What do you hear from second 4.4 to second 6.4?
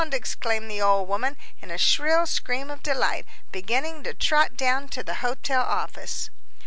down to the hotel office.